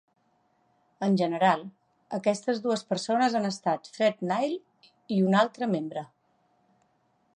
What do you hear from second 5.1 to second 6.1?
i un altre membre.